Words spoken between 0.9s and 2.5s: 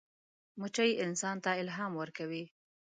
انسان ته الهام ورکوي